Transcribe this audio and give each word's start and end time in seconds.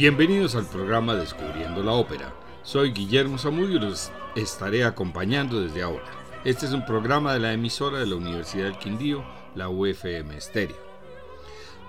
Bienvenidos 0.00 0.54
al 0.54 0.64
programa 0.64 1.14
Descubriendo 1.14 1.82
la 1.82 1.92
Ópera. 1.92 2.32
Soy 2.62 2.92
Guillermo 2.92 3.36
Zamudio 3.36 3.76
y 3.76 3.80
los 3.80 4.10
estaré 4.34 4.82
acompañando 4.82 5.60
desde 5.60 5.82
ahora. 5.82 6.10
Este 6.42 6.64
es 6.64 6.72
un 6.72 6.86
programa 6.86 7.34
de 7.34 7.40
la 7.40 7.52
emisora 7.52 7.98
de 7.98 8.06
la 8.06 8.14
Universidad 8.14 8.64
del 8.64 8.78
Quindío, 8.78 9.22
la 9.54 9.68
UFM 9.68 10.34
Estéreo. 10.34 10.78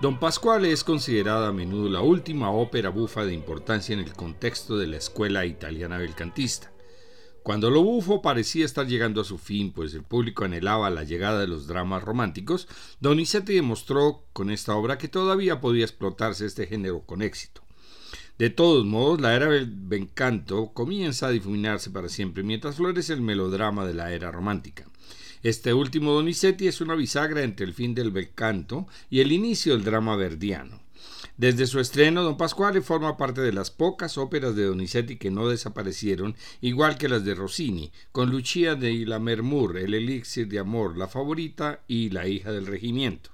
Don 0.02 0.20
Pasquale 0.20 0.72
es 0.72 0.84
considerada 0.84 1.48
a 1.48 1.52
menudo 1.52 1.88
la 1.88 2.02
última 2.02 2.50
ópera 2.50 2.90
bufa 2.90 3.24
de 3.24 3.32
importancia 3.32 3.94
en 3.94 4.00
el 4.00 4.12
contexto 4.12 4.76
de 4.76 4.88
la 4.88 4.98
escuela 4.98 5.46
italiana 5.46 5.96
belcantista. 5.96 6.70
Cuando 7.42 7.70
lo 7.70 7.82
bufo 7.82 8.20
parecía 8.20 8.66
estar 8.66 8.86
llegando 8.86 9.22
a 9.22 9.24
su 9.24 9.38
fin, 9.38 9.72
pues 9.72 9.94
el 9.94 10.02
público 10.02 10.44
anhelaba 10.44 10.90
la 10.90 11.04
llegada 11.04 11.40
de 11.40 11.46
los 11.46 11.66
dramas 11.66 12.04
románticos, 12.04 12.68
Donizetti 13.00 13.54
demostró 13.54 14.26
con 14.34 14.50
esta 14.50 14.74
obra 14.74 14.98
que 14.98 15.08
todavía 15.08 15.62
podía 15.62 15.86
explotarse 15.86 16.44
este 16.44 16.66
género 16.66 17.06
con 17.06 17.22
éxito. 17.22 17.62
De 18.42 18.50
todos 18.50 18.84
modos, 18.84 19.20
la 19.20 19.36
era 19.36 19.46
del 19.46 19.72
encanto 19.92 20.72
comienza 20.74 21.28
a 21.28 21.30
difuminarse 21.30 21.90
para 21.90 22.08
siempre, 22.08 22.42
mientras 22.42 22.74
florece 22.74 23.12
el 23.12 23.20
melodrama 23.20 23.86
de 23.86 23.94
la 23.94 24.12
era 24.12 24.32
romántica. 24.32 24.84
Este 25.44 25.72
último 25.72 26.10
Donizetti 26.10 26.66
es 26.66 26.80
una 26.80 26.96
bisagra 26.96 27.44
entre 27.44 27.64
el 27.64 27.72
fin 27.72 27.94
del 27.94 28.10
bel 28.10 28.34
canto 28.34 28.88
y 29.10 29.20
el 29.20 29.30
inicio 29.30 29.74
del 29.74 29.84
drama 29.84 30.16
verdiano. 30.16 30.82
Desde 31.36 31.68
su 31.68 31.78
estreno, 31.78 32.24
Don 32.24 32.36
Pasquale 32.36 32.80
forma 32.80 33.16
parte 33.16 33.42
de 33.42 33.52
las 33.52 33.70
pocas 33.70 34.18
óperas 34.18 34.56
de 34.56 34.64
Donizetti 34.64 35.18
que 35.18 35.30
no 35.30 35.48
desaparecieron, 35.48 36.34
igual 36.60 36.98
que 36.98 37.08
las 37.08 37.24
de 37.24 37.36
Rossini, 37.36 37.92
con 38.10 38.30
Lucia 38.30 38.74
de 38.74 39.06
la 39.06 39.18
El 39.18 39.94
elixir 39.94 40.48
de 40.48 40.58
amor, 40.58 40.98
La 40.98 41.06
favorita 41.06 41.84
y 41.86 42.10
La 42.10 42.26
hija 42.26 42.50
del 42.50 42.66
regimiento. 42.66 43.31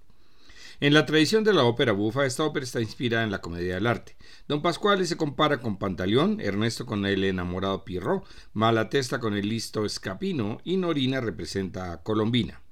En 0.80 0.94
la 0.94 1.06
tradición 1.06 1.42
de 1.42 1.52
la 1.52 1.64
ópera 1.64 1.90
bufa, 1.90 2.24
esta 2.24 2.44
ópera 2.44 2.62
está 2.62 2.80
inspirada 2.80 3.24
en 3.24 3.32
la 3.32 3.40
comedia 3.40 3.74
del 3.74 3.88
arte. 3.88 4.16
Don 4.46 4.62
Pasquale 4.62 5.06
se 5.06 5.16
compara 5.16 5.60
con 5.60 5.76
Pantaleón, 5.76 6.40
Ernesto 6.40 6.86
con 6.86 7.04
el 7.04 7.24
enamorado 7.24 7.84
Pierrot, 7.84 8.24
Malatesta 8.52 9.18
con 9.18 9.34
el 9.34 9.48
listo 9.48 9.84
Escapino 9.84 10.60
y 10.62 10.76
Norina 10.76 11.20
representa 11.20 11.90
a 11.92 12.02
Colombina. 12.04 12.62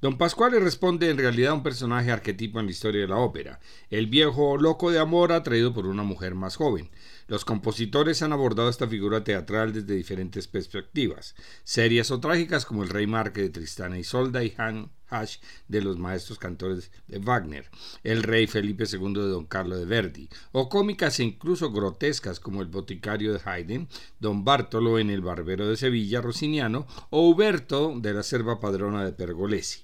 Don 0.00 0.16
Pascual 0.16 0.52
responde 0.52 1.10
en 1.10 1.18
realidad 1.18 1.50
a 1.50 1.54
un 1.54 1.62
personaje 1.62 2.10
arquetipo 2.10 2.60
en 2.60 2.64
la 2.64 2.72
historia 2.72 3.02
de 3.02 3.08
la 3.08 3.16
ópera, 3.18 3.60
el 3.90 4.06
viejo 4.06 4.56
loco 4.56 4.90
de 4.90 4.98
amor 4.98 5.30
atraído 5.30 5.74
por 5.74 5.86
una 5.86 6.02
mujer 6.02 6.34
más 6.34 6.56
joven. 6.56 6.90
Los 7.30 7.44
compositores 7.44 8.22
han 8.22 8.32
abordado 8.32 8.68
esta 8.68 8.88
figura 8.88 9.22
teatral 9.22 9.72
desde 9.72 9.94
diferentes 9.94 10.48
perspectivas, 10.48 11.36
serias 11.62 12.10
o 12.10 12.18
trágicas 12.18 12.66
como 12.66 12.82
el 12.82 12.88
Rey 12.88 13.06
Marque 13.06 13.40
de 13.40 13.50
Tristana 13.50 14.00
y 14.00 14.02
Solda 14.02 14.42
y 14.42 14.52
Han 14.58 14.90
Hash 15.08 15.36
de 15.68 15.80
los 15.80 15.96
maestros 15.96 16.40
cantores 16.40 16.90
de 17.06 17.20
Wagner, 17.20 17.70
el 18.02 18.24
Rey 18.24 18.48
Felipe 18.48 18.82
II 18.90 19.12
de 19.12 19.28
Don 19.28 19.46
Carlo 19.46 19.76
de 19.76 19.84
Verdi, 19.84 20.28
o 20.50 20.68
cómicas 20.68 21.20
e 21.20 21.22
incluso 21.22 21.70
grotescas 21.70 22.40
como 22.40 22.62
el 22.62 22.66
Boticario 22.66 23.32
de 23.32 23.40
Haydn, 23.44 23.88
Don 24.18 24.44
Bartolo 24.44 24.98
en 24.98 25.08
El 25.08 25.20
Barbero 25.20 25.68
de 25.68 25.76
Sevilla, 25.76 26.20
Rossiniano, 26.20 26.88
o 27.10 27.28
Huberto 27.28 27.94
de 27.96 28.12
la 28.12 28.24
Serva 28.24 28.58
Padrona 28.58 29.04
de 29.04 29.12
Pergolesi. 29.12 29.82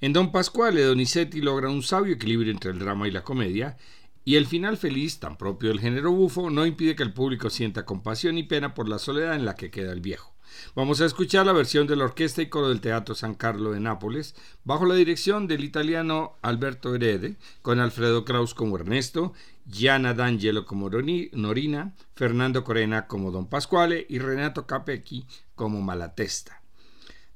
En 0.00 0.14
Don 0.14 0.32
Pasquale, 0.32 0.82
Donizetti 0.82 1.42
logra 1.42 1.68
un 1.68 1.82
sabio 1.82 2.14
equilibrio 2.14 2.50
entre 2.50 2.70
el 2.70 2.78
drama 2.78 3.06
y 3.06 3.10
la 3.10 3.22
comedia, 3.22 3.76
y 4.24 4.36
el 4.36 4.46
final 4.46 4.76
feliz, 4.76 5.20
tan 5.20 5.36
propio 5.36 5.68
del 5.68 5.80
género 5.80 6.10
bufo, 6.10 6.50
no 6.50 6.66
impide 6.66 6.96
que 6.96 7.02
el 7.02 7.12
público 7.12 7.50
sienta 7.50 7.84
compasión 7.84 8.38
y 8.38 8.42
pena 8.44 8.74
por 8.74 8.88
la 8.88 8.98
soledad 8.98 9.34
en 9.34 9.44
la 9.44 9.54
que 9.54 9.70
queda 9.70 9.92
el 9.92 10.00
viejo. 10.00 10.34
Vamos 10.74 11.00
a 11.00 11.04
escuchar 11.06 11.46
la 11.46 11.52
versión 11.52 11.86
de 11.86 11.96
la 11.96 12.04
orquesta 12.04 12.40
y 12.40 12.48
coro 12.48 12.68
del 12.68 12.80
Teatro 12.80 13.14
San 13.14 13.34
Carlo 13.34 13.72
de 13.72 13.80
Nápoles, 13.80 14.34
bajo 14.64 14.86
la 14.86 14.94
dirección 14.94 15.46
del 15.46 15.64
italiano 15.64 16.36
Alberto 16.42 16.94
Herede, 16.94 17.36
con 17.62 17.80
Alfredo 17.80 18.24
Kraus 18.24 18.54
como 18.54 18.76
Ernesto, 18.76 19.32
Gianna 19.66 20.14
D'Angelo 20.14 20.64
como 20.64 20.90
Norina, 20.90 21.94
Fernando 22.14 22.64
Corena 22.64 23.06
como 23.06 23.30
Don 23.30 23.48
Pasquale 23.48 24.06
y 24.08 24.18
Renato 24.18 24.66
Capecchi 24.66 25.26
como 25.54 25.80
Malatesta. 25.80 26.63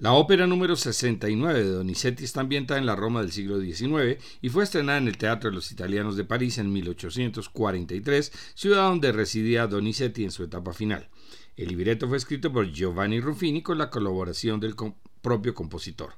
La 0.01 0.13
ópera 0.13 0.47
número 0.47 0.77
69 0.77 1.65
de 1.65 1.73
Donizetti 1.73 2.23
está 2.23 2.43
ambientada 2.43 2.79
en 2.79 2.87
la 2.87 2.95
Roma 2.95 3.21
del 3.21 3.33
siglo 3.33 3.61
XIX 3.61 4.23
y 4.41 4.49
fue 4.49 4.63
estrenada 4.63 4.99
en 4.99 5.09
el 5.09 5.19
Teatro 5.19 5.51
de 5.51 5.57
los 5.57 5.73
Italianos 5.73 6.17
de 6.17 6.23
París 6.23 6.59
en 6.59 6.73
1843, 6.73 8.33
ciudad 8.55 8.85
donde 8.85 9.11
residía 9.11 9.67
Donizetti 9.67 10.23
en 10.23 10.31
su 10.31 10.45
etapa 10.45 10.73
final. 10.73 11.09
El 11.57 11.71
libreto 11.71 12.07
fue 12.07 12.17
escrito 12.17 12.53
por 12.53 12.71
Giovanni 12.71 13.19
Ruffini 13.19 13.61
con 13.61 13.77
la 13.77 13.91
colaboración 13.91 14.61
del 14.61 14.77
propio 15.21 15.53
compositor. 15.53 16.15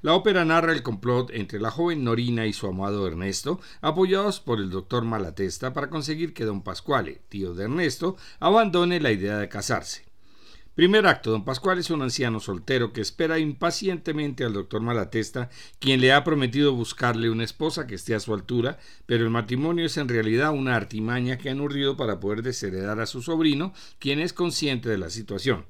La 0.00 0.14
ópera 0.14 0.44
narra 0.44 0.72
el 0.72 0.84
complot 0.84 1.32
entre 1.32 1.58
la 1.58 1.72
joven 1.72 2.04
Norina 2.04 2.46
y 2.46 2.52
su 2.52 2.68
amado 2.68 3.04
Ernesto, 3.04 3.60
apoyados 3.80 4.38
por 4.38 4.60
el 4.60 4.70
doctor 4.70 5.04
Malatesta 5.04 5.72
para 5.72 5.90
conseguir 5.90 6.34
que 6.34 6.44
don 6.44 6.62
Pasquale, 6.62 7.22
tío 7.28 7.52
de 7.52 7.64
Ernesto, 7.64 8.16
abandone 8.38 9.00
la 9.00 9.10
idea 9.10 9.38
de 9.38 9.48
casarse. 9.48 10.13
Primer 10.74 11.06
acto, 11.06 11.30
don 11.30 11.44
Pascual 11.44 11.78
es 11.78 11.90
un 11.90 12.02
anciano 12.02 12.40
soltero 12.40 12.92
que 12.92 13.00
espera 13.00 13.38
impacientemente 13.38 14.42
al 14.42 14.54
doctor 14.54 14.80
Malatesta, 14.80 15.48
quien 15.78 16.00
le 16.00 16.12
ha 16.12 16.24
prometido 16.24 16.72
buscarle 16.72 17.30
una 17.30 17.44
esposa 17.44 17.86
que 17.86 17.94
esté 17.94 18.12
a 18.16 18.18
su 18.18 18.34
altura, 18.34 18.78
pero 19.06 19.22
el 19.22 19.30
matrimonio 19.30 19.86
es 19.86 19.96
en 19.98 20.08
realidad 20.08 20.52
una 20.52 20.74
artimaña 20.74 21.38
que 21.38 21.48
han 21.48 21.60
urdido 21.60 21.96
para 21.96 22.18
poder 22.18 22.42
desheredar 22.42 22.98
a 22.98 23.06
su 23.06 23.22
sobrino, 23.22 23.72
quien 24.00 24.18
es 24.18 24.32
consciente 24.32 24.88
de 24.88 24.98
la 24.98 25.10
situación. 25.10 25.64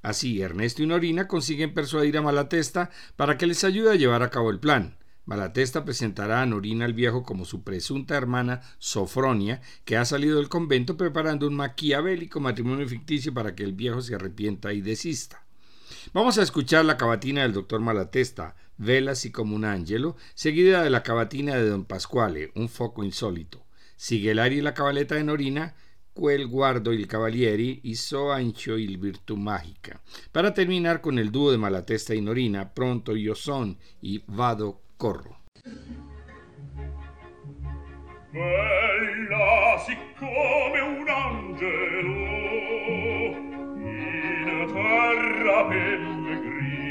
Así, 0.00 0.40
Ernesto 0.40 0.82
y 0.82 0.86
Norina 0.86 1.28
consiguen 1.28 1.74
persuadir 1.74 2.16
a 2.16 2.22
Malatesta 2.22 2.88
para 3.16 3.36
que 3.36 3.46
les 3.46 3.62
ayude 3.62 3.90
a 3.90 3.96
llevar 3.96 4.22
a 4.22 4.30
cabo 4.30 4.48
el 4.48 4.58
plan. 4.58 4.96
Malatesta 5.26 5.84
presentará 5.84 6.40
a 6.40 6.46
Norina 6.46 6.86
el 6.86 6.94
Viejo 6.94 7.24
como 7.24 7.44
su 7.44 7.64
presunta 7.64 8.16
hermana 8.16 8.62
Sofronia, 8.78 9.60
que 9.84 9.96
ha 9.96 10.04
salido 10.04 10.36
del 10.36 10.48
convento 10.48 10.96
preparando 10.96 11.48
un 11.48 11.56
maquiavélico 11.56 12.38
matrimonio 12.38 12.88
ficticio 12.88 13.34
para 13.34 13.56
que 13.56 13.64
el 13.64 13.72
viejo 13.72 14.00
se 14.02 14.14
arrepienta 14.14 14.72
y 14.72 14.80
desista. 14.80 15.44
Vamos 16.12 16.38
a 16.38 16.42
escuchar 16.42 16.84
la 16.84 16.96
cavatina 16.96 17.42
del 17.42 17.52
doctor 17.52 17.80
Malatesta, 17.80 18.54
Velas 18.78 19.24
y 19.24 19.32
como 19.32 19.56
un 19.56 19.64
ángelo, 19.64 20.16
seguida 20.34 20.84
de 20.84 20.90
la 20.90 21.02
cavatina 21.02 21.56
de 21.56 21.68
don 21.68 21.84
Pasquale, 21.84 22.52
un 22.54 22.68
foco 22.68 23.02
insólito. 23.02 23.66
Sigue 23.96 24.30
el 24.30 24.52
y 24.52 24.60
la 24.60 24.74
cabaleta 24.74 25.16
de 25.16 25.24
Norina, 25.24 25.74
Quel 26.14 26.46
guardo 26.46 26.92
il 26.92 27.06
cavalieri 27.06 27.80
y 27.82 27.94
So 27.96 28.32
ancho 28.32 28.78
il 28.78 28.96
virtù 28.96 29.36
magica, 29.36 30.00
para 30.32 30.54
terminar 30.54 31.02
con 31.02 31.18
el 31.18 31.30
dúo 31.30 31.50
de 31.50 31.58
Malatesta 31.58 32.14
y 32.14 32.22
Norina, 32.22 32.72
Pronto 32.72 33.14
yo 33.16 33.34
son 33.34 33.76
y 34.00 34.22
Vado 34.26 34.85
corro. 34.96 35.40
Bella 38.30 39.78
siccome 39.84 40.80
un 40.80 41.08
angelo 41.08 42.26
in 43.78 44.72
terra 44.72 45.64
pellegrino 45.66 46.86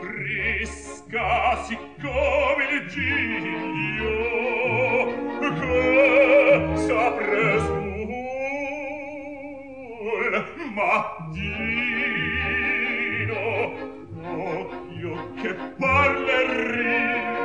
fresca 0.00 1.62
siccome 1.64 2.64
il 2.72 2.86
giglio 2.88 4.18
che 5.54 6.72
s'apre 6.74 7.58
sul 7.60 7.88
mattino 10.74 11.58
oh, 14.22 14.87
io 15.00 15.32
che 15.40 15.54
parlerina 15.78 17.36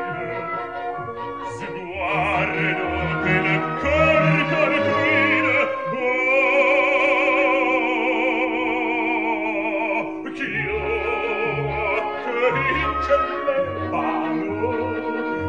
sguardo 1.56 2.90
del 3.24 3.48
cor 3.82 4.24
colpina 4.50 5.58
oh 5.94 6.14
ch'io 10.34 10.82
che 12.24 12.46
vince 12.58 13.16
le 13.46 13.58
mano 13.90 14.66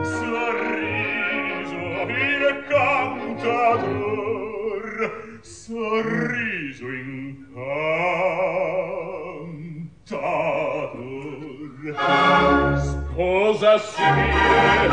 sorriso 0.05 1.82
il 2.06 2.43
cantator 2.69 4.06
sorriso. 5.40 6.54
cosa 13.16 13.78
si 13.78 14.02
dice, 14.02 14.88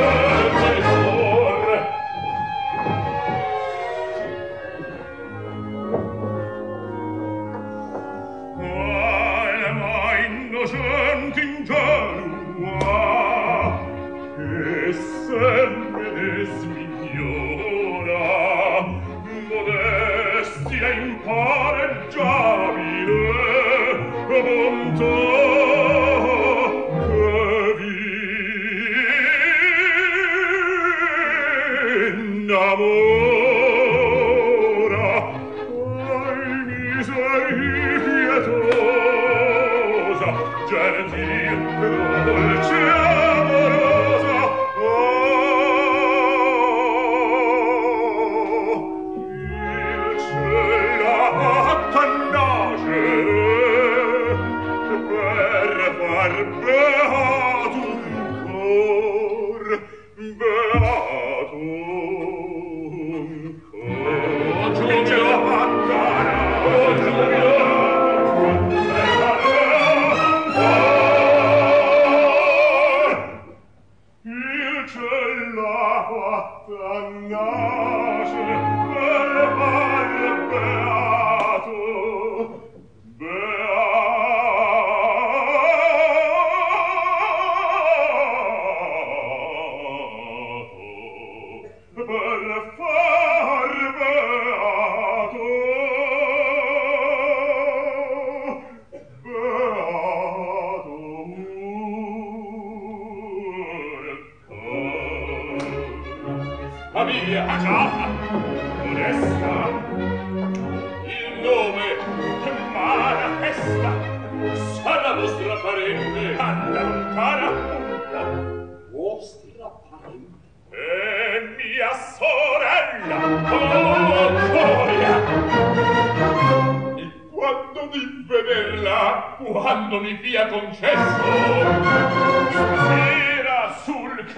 oh, 0.00 0.05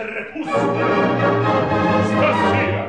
crepuscolo. 0.08 0.74
Stasera, 2.04 2.86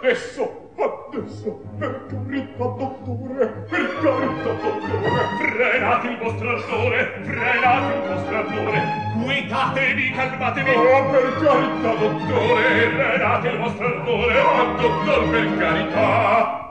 adesso, 0.00 0.70
adesso, 0.76 1.60
per 1.78 2.06
carità, 2.08 2.64
dottore, 2.64 3.46
per 3.68 4.00
carità, 4.00 4.52
dottore, 4.52 5.22
frenate 5.38 6.08
il 6.08 6.18
vostro 6.18 6.48
ardore, 6.48 7.20
frenate 7.22 7.94
il 7.94 8.02
vostro 8.08 8.36
ardore, 8.36 8.82
guidatevi, 9.16 10.10
calmatevi. 10.10 10.70
Oh, 10.70 11.10
per 11.10 11.34
carità, 11.42 11.94
dottore, 11.94 12.90
frenate 12.90 13.48
il 13.48 13.58
vostro 13.58 13.86
ardore, 13.86 14.40
oh, 14.40 14.74
dottor, 14.80 15.30
per 15.30 15.58
carità. 15.58 16.62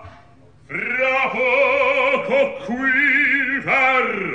Fra 0.66 1.30
poco 1.32 2.66
qui 2.66 3.60
verrò. 3.64 4.33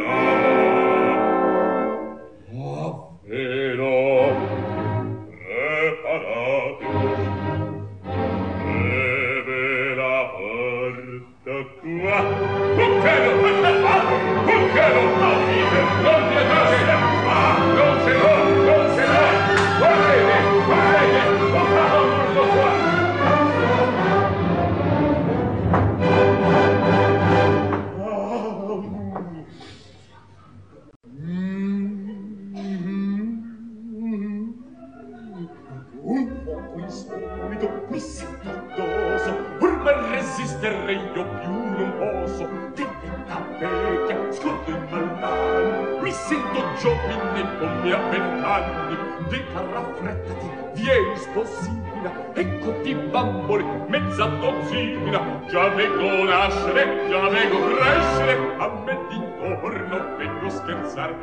anni 48.55 48.97
dica 49.29 49.61
raffrettati 49.73 50.49
vieni 50.75 51.17
sposina 51.17 52.11
ecco 52.35 52.81
ti 52.83 52.95
bambole 52.95 53.65
mezza 53.89 54.27
dozzina. 54.27 55.21
Già 55.49 55.69
vengo 55.69 56.25
nascere 56.25 57.09
già 57.09 57.29
vengo 57.29 57.59
crescere 57.75 58.55
a 58.59 58.69
me 58.85 58.99
di 59.09 59.21
torno 59.39 60.17
vengo 60.17 60.49
scherzar 60.49 61.15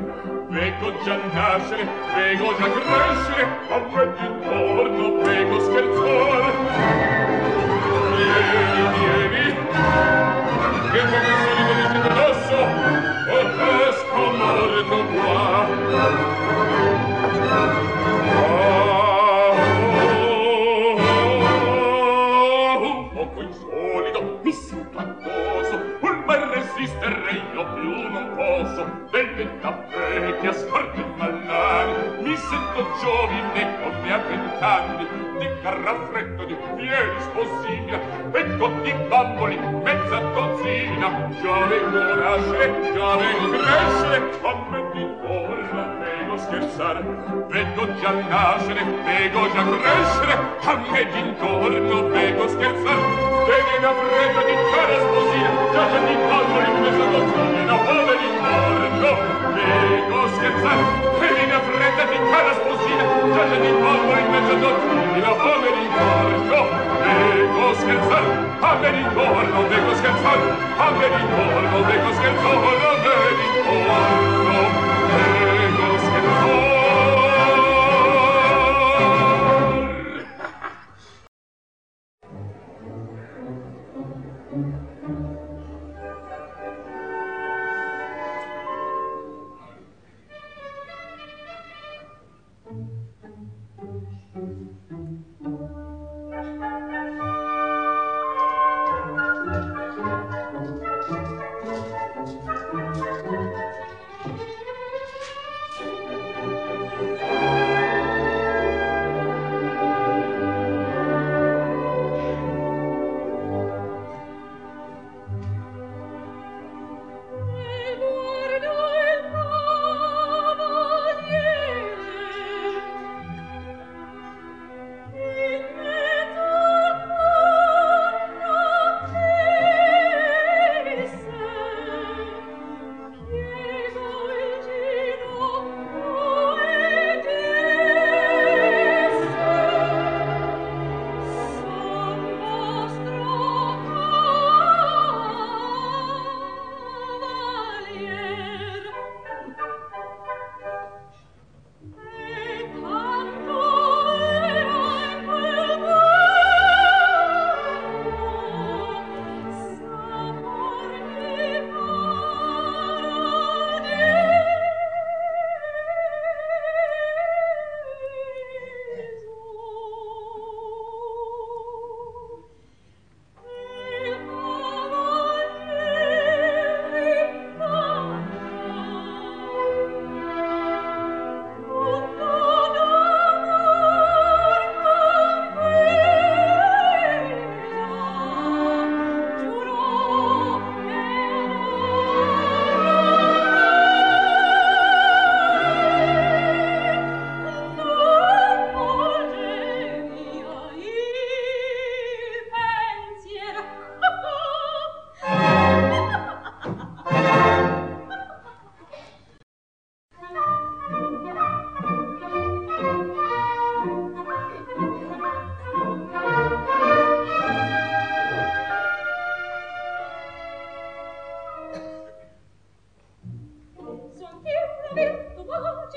vengo 0.49 0.93
già 1.03 1.17
nascere 1.33 1.87
vengo 2.15 2.55
già 2.57 2.69
crescere 2.71 3.43
a 3.69 3.79
me 3.93 4.13
di 4.17 4.27
torno 4.43 5.23
vengo 5.23 5.59
scherzar 5.59 6.53
vieni 8.15 8.83
vieni 8.97 9.55
che 10.91 11.01
poco 11.11 11.31
solito 11.43 11.73
di 11.73 11.83
sento 11.91 12.09
addosso 12.09 12.57
o 13.29 13.37
fresco 13.55 14.21
morto 14.37 14.97
qua. 15.13 16.34
a 34.15 34.17
vent'anni 34.17 35.07
di 35.39 35.49
carraffretto 35.61 36.45
di 36.45 36.55
fieri 36.77 37.19
sposina 37.19 37.97
petto 38.31 38.67
di 38.81 38.93
bamboli 39.09 39.57
mezza 39.83 40.19
dozzina. 40.19 41.33
Già 41.41 41.65
vengo 41.67 42.15
nasce 42.15 42.93
già 42.93 43.15
vengo 43.17 43.57
cresce 43.57 44.39
come 44.39 44.91
di 44.93 45.15
forza 45.21 46.04
non 46.35 46.43
scherzare 46.43 46.99
vedo 47.47 47.95
già 48.01 48.11
nascere 48.11 48.83
vedo 48.83 49.41
già 49.53 49.63
crescere 49.63 50.33
a 50.65 50.75
me 50.91 51.05
d'intorno 51.11 52.09
vedo 52.09 52.47
scherzare. 52.49 53.03
Vedi 53.47 53.75
la 53.79 53.93
fredda 53.95 54.41
di 54.43 54.55
cara 54.71 54.97
sposia 54.99 55.49
già 55.71 55.83
già 55.91 55.99
di 56.03 56.15
palmo 56.27 56.59
in 56.59 56.81
mezzo 56.81 57.03
a 57.03 57.07
gozzone 57.07 57.65
la 57.65 57.77
pole 57.87 58.17
di 58.19 58.29
morto 58.43 59.11
vedo 59.55 60.27
scherzare. 60.35 60.83
Vedi 61.19 61.45
la 61.47 61.61
fredda 61.61 62.03
di 62.03 62.17
cara 62.31 62.53
sposia 62.53 63.03
già 63.33 63.43
già 63.49 63.57
di 63.63 63.71
palmo 63.79 64.13
in 64.19 64.29
mezzo 64.31 64.59
gozzone 64.59 65.19
la 65.21 65.33
pole 65.39 65.69
di 65.77 65.87
morto 65.95 66.59
vedo 66.99 67.73
scherzare. 67.79 68.43
A 68.59 68.73
me 68.75 68.91
d'intorno 68.91 69.67
vedo 69.69 69.95
scherzare 69.95 70.43
a 70.75 70.91
me 70.91 71.07
d'intorno 71.07 71.83
vedo 71.85 72.13
scherzare 72.13 72.55
a 72.55 72.97
me 73.03 73.19
d'intorno 73.37 74.44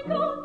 to 0.06 0.37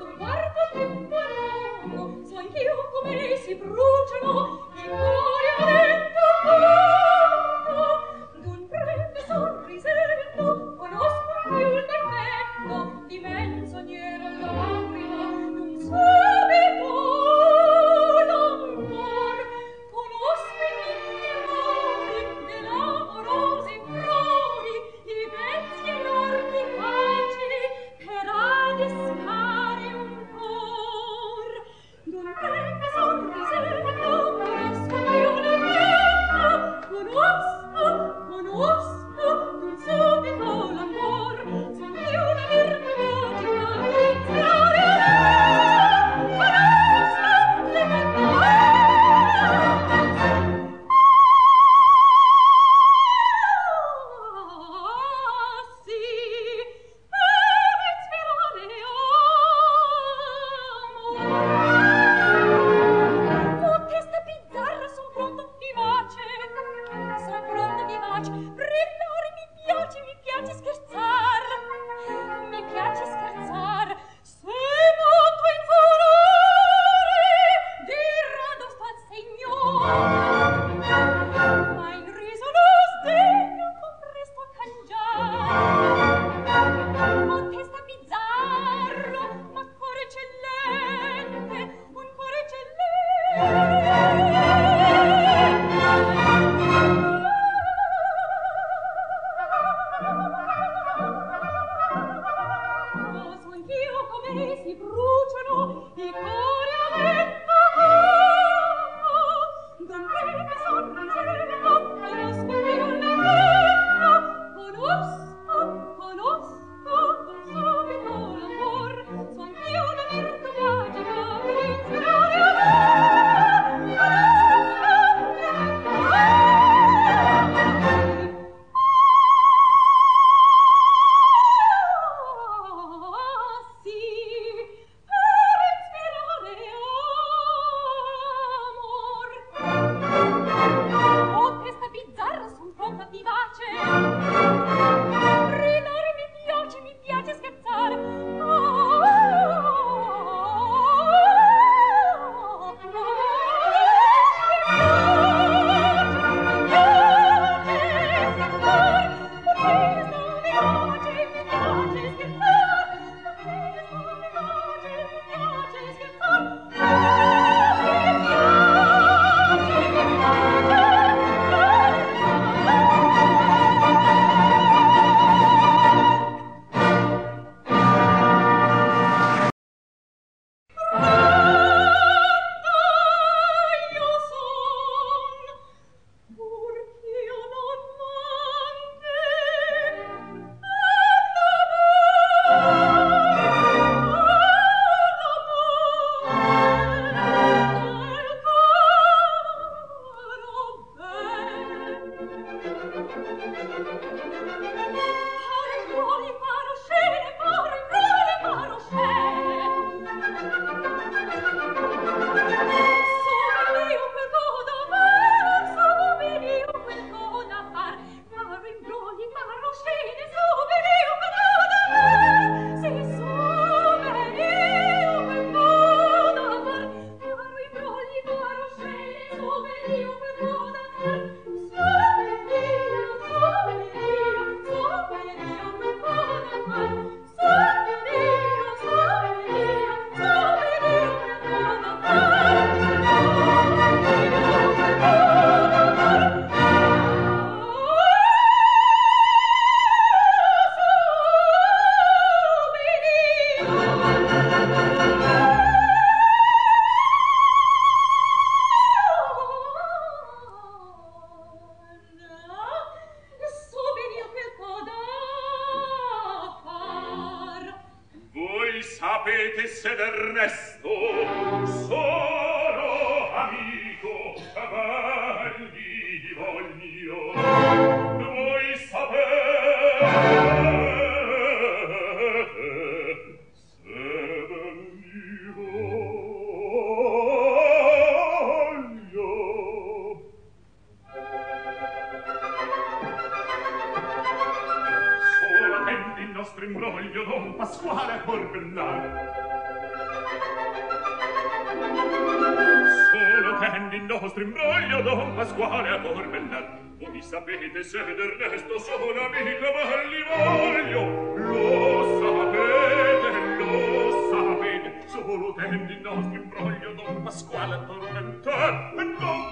Pasquale 317.34 317.84
tormentò, 317.88 318.52
and 318.52 319.18
non 319.20 319.43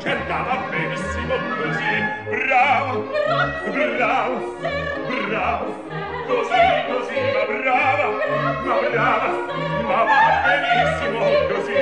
C'andava 0.00 0.68
benissimo 0.70 1.34
così. 1.56 1.94
Bravo, 2.30 3.02
bravo, 3.64 4.56
bravo. 5.26 5.66
Così, 6.28 6.66
così, 6.86 7.18
ma 7.34 7.42
brava 7.46 8.06
Ma 8.64 8.74
brava, 8.90 9.28
ma 9.82 10.04
va 10.04 10.18
benissimo 10.44 11.18
così. 11.48 11.78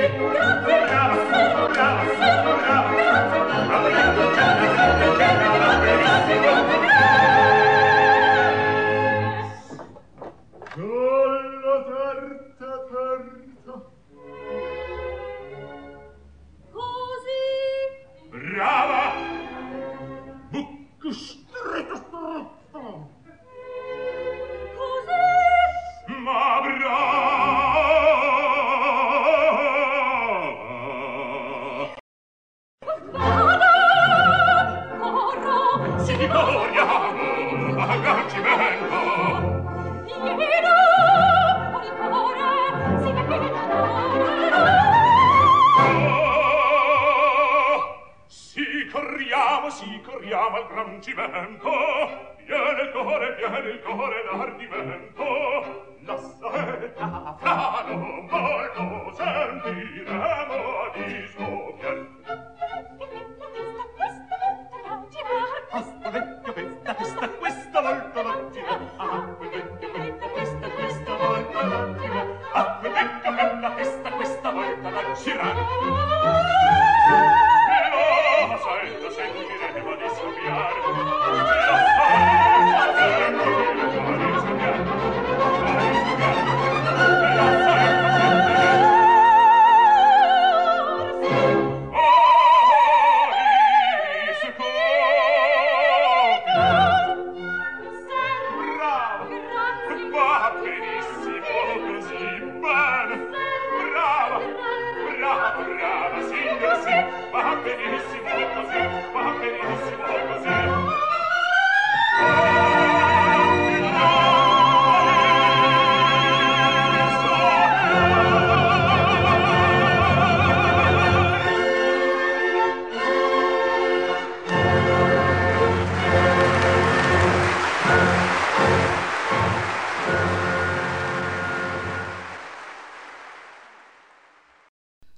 Brava, 0.63 1.67
Bravo! 1.67 2.46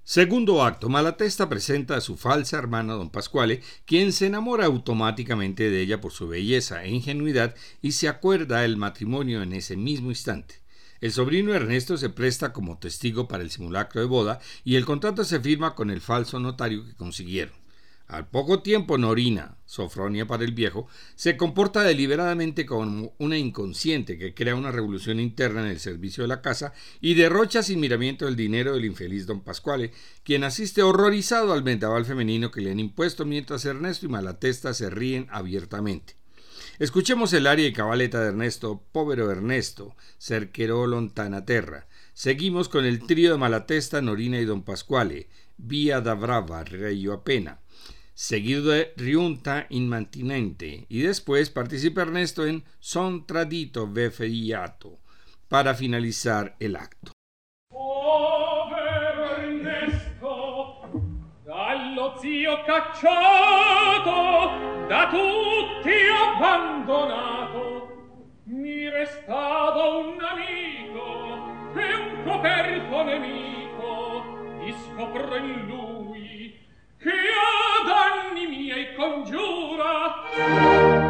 Segundo 0.09 0.63
acto, 0.63 0.89
Malatesta 0.89 1.47
presenta 1.49 1.95
a 1.95 2.01
su 2.01 2.17
falsa 2.17 2.57
hermana 2.57 2.95
Don 2.95 3.11
Pascuale, 3.11 3.61
quien 3.85 4.11
se 4.11 4.25
enamora 4.25 4.65
automáticamente 4.65 5.69
de 5.69 5.83
ella 5.83 6.01
por 6.01 6.11
su 6.11 6.27
belleza 6.27 6.83
e 6.83 6.89
ingenuidad 6.89 7.53
y 7.83 7.91
se 7.91 8.07
acuerda 8.07 8.65
el 8.65 8.75
matrimonio 8.75 9.43
en 9.43 9.53
ese 9.53 9.77
mismo 9.77 10.09
instante. 10.09 10.61
El 10.99 11.11
sobrino 11.11 11.53
Ernesto 11.53 11.95
se 11.95 12.09
presta 12.09 12.53
como 12.53 12.79
testigo 12.79 13.27
para 13.27 13.43
el 13.43 13.51
simulacro 13.51 14.01
de 14.01 14.07
boda 14.07 14.39
y 14.63 14.77
el 14.77 14.85
contrato 14.85 15.23
se 15.23 15.39
firma 15.39 15.75
con 15.75 15.91
el 15.91 16.01
falso 16.01 16.39
notario 16.39 16.87
que 16.87 16.95
consiguieron. 16.95 17.58
Al 18.09 18.27
poco 18.27 18.63
tiempo, 18.63 18.97
Norina, 18.97 19.59
Sofronia 19.67 20.25
para 20.25 20.43
el 20.43 20.51
viejo, 20.51 20.87
se 21.13 21.37
comporta 21.37 21.83
deliberadamente 21.83 22.65
como 22.65 23.13
una 23.19 23.37
inconsciente 23.37 24.17
que 24.17 24.33
crea 24.33 24.55
una 24.55 24.71
revolución 24.71 25.19
interna 25.19 25.61
en 25.61 25.67
el 25.67 25.79
servicio 25.79 26.23
de 26.23 26.29
la 26.29 26.41
casa 26.41 26.73
y 27.01 27.13
derrocha 27.13 27.61
sin 27.61 27.79
miramiento 27.79 28.27
el 28.27 28.35
dinero 28.35 28.73
del 28.73 28.85
infeliz 28.85 29.27
don 29.27 29.41
Pascuale, 29.41 29.91
quien 30.23 30.43
asiste 30.43 30.81
horrorizado 30.81 31.53
al 31.53 31.61
vendaval 31.61 32.03
femenino 32.03 32.49
que 32.49 32.61
le 32.61 32.71
han 32.71 32.79
impuesto 32.79 33.25
mientras 33.25 33.63
Ernesto 33.65 34.07
y 34.07 34.09
Malatesta 34.09 34.73
se 34.73 34.89
ríen 34.89 35.27
abiertamente. 35.29 36.15
Escuchemos 36.79 37.31
el 37.33 37.45
aria 37.45 37.67
y 37.67 37.73
cabaleta 37.73 38.21
de 38.21 38.29
Ernesto, 38.29 38.81
Povero 38.91 39.29
Ernesto, 39.29 39.95
Cerqueró 40.17 40.87
Lontanaterra. 40.87 41.85
Seguimos 42.15 42.69
con 42.69 42.85
el 42.85 43.05
trío 43.05 43.33
de 43.33 43.37
Malatesta, 43.37 44.01
Norina 44.01 44.39
y 44.39 44.45
Don 44.45 44.63
Pascuale, 44.63 45.27
Vía 45.57 46.01
da 46.01 46.15
Brava, 46.15 46.63
Reyo 46.63 47.13
Apena, 47.13 47.59
seguido 48.19 48.71
de 48.71 48.91
Riunta 48.97 49.65
Inmantinente, 49.69 50.86
y 50.89 51.03
después 51.03 51.49
participa 51.49 52.01
Ernesto 52.01 52.45
en 52.45 52.65
Son 52.79 53.25
Tradito 53.25 53.89
Vefeiato, 53.89 54.99
para 55.47 55.73
finalizar 55.73 56.58
el 56.60 56.75
acto. 56.75 57.13
Povero 57.71 59.38
Ernesto, 59.38 60.82
dallo 61.45 62.17
zio 62.19 62.58
cacciato, 62.65 64.10
da 64.89 65.10
tutti 65.10 65.95
abbandonato, 66.13 67.88
mi 68.47 68.89
restava 68.89 69.97
un 69.97 70.21
amico 70.21 71.47
e 71.73 71.95
un 71.95 72.23
coperto 72.25 73.03
nemico, 73.05 74.23
mi 74.60 74.73
scopro 74.73 75.38
in 75.38 75.67
lui 75.67 75.98
che 77.01 77.09
ad 77.09 77.88
anni 77.88 78.47
miei 78.47 78.93
congiura. 78.93 81.08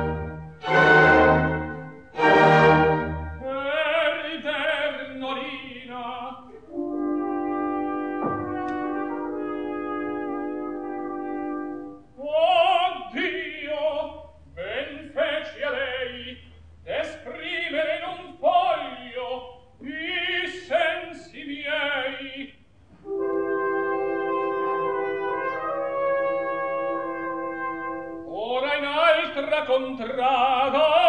contrada 29.80 31.09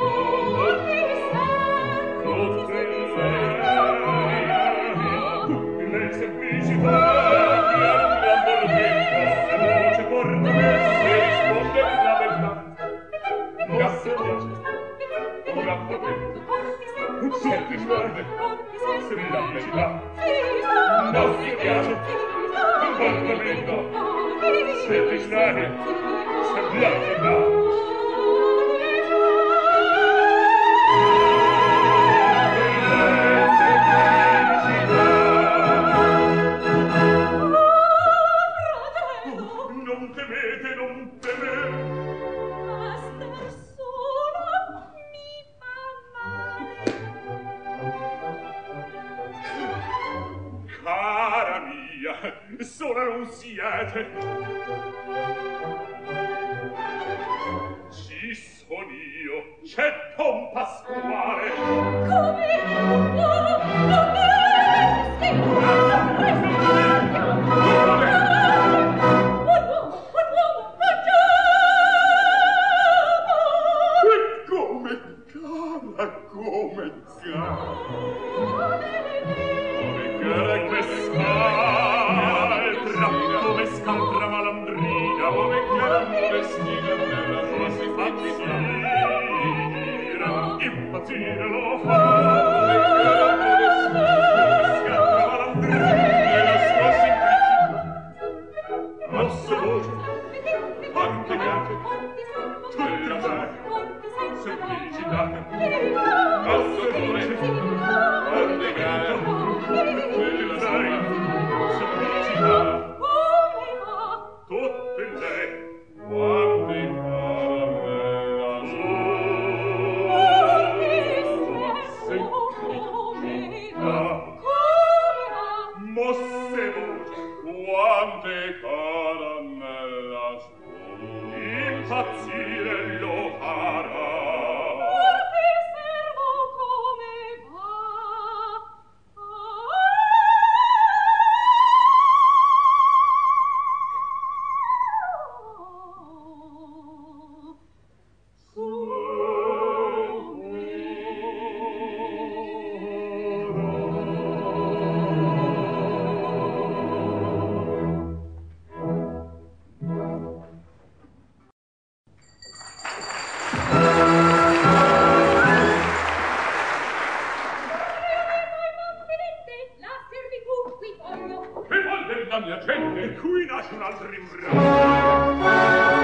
la 172.31 172.39
mia 172.39 172.57
gente. 172.59 173.01
E 173.01 173.15
qui 173.15 173.45
nasce 173.45 173.73
un 173.75 173.81
altro 173.81 174.09
rimbranto. 174.09 176.00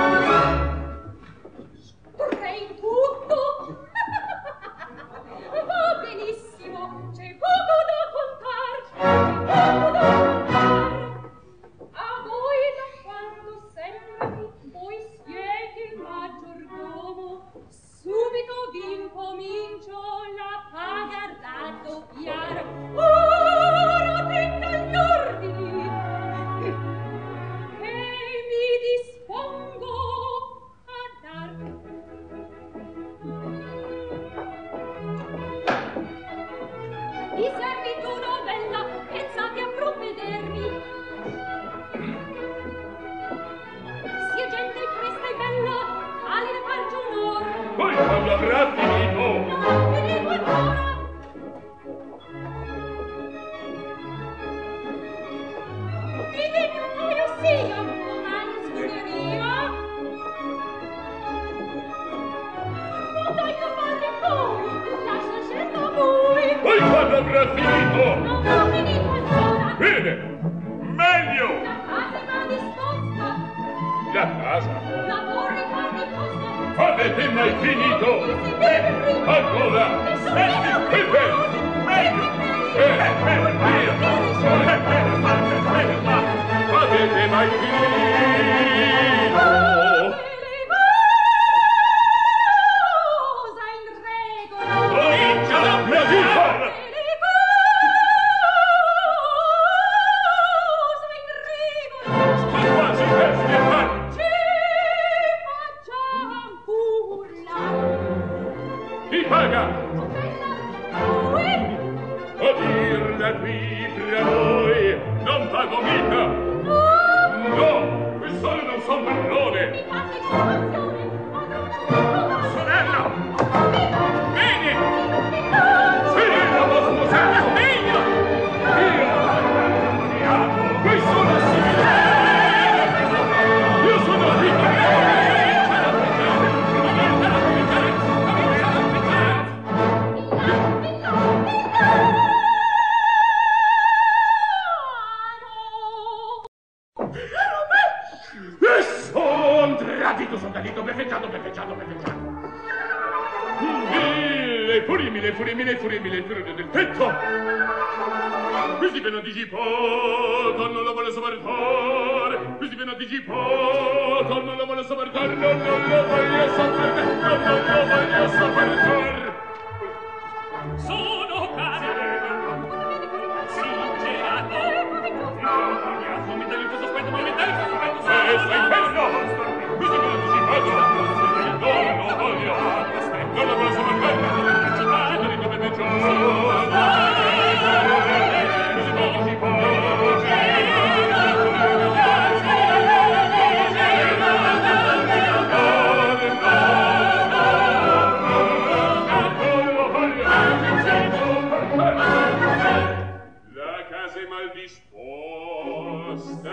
risposte 204.68 206.52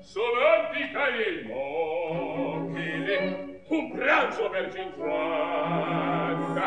Solentica 0.00 1.04
immobile 1.44 3.14
Un 3.68 3.92
pranzo 3.92 4.48
per 4.50 4.72
cinquanta 4.72 6.64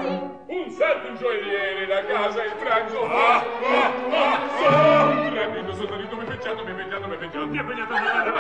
Un 0.48 0.70
salto 0.70 1.14
gioielliere 1.14 1.16
gioielli 1.18 1.86
da 1.88 2.06
casa 2.06 2.44
il 2.44 2.54
pranzo. 2.54 3.04
Ah, 3.04 3.44
ah, 3.64 3.92
ah, 4.12 4.40
ah 4.68 5.30
Rendito, 5.30 5.74
sottorito, 5.74 6.16
mi 6.16 6.26
fecciato, 6.26 6.64
mi 6.64 6.74
fecciato, 6.74 7.08
mi 7.08 7.18
fecciato 7.18 7.46
Mi 7.48 7.58
fecciato, 7.58 7.94
mi 7.94 7.98
fecciato 7.98 8.34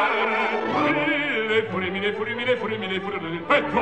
Le 1.47 1.63
furimine, 1.69 2.13
furimine, 2.13 2.55
furimine, 2.55 2.99
furimine 2.99 3.29
del 3.29 3.41
petto 3.41 3.79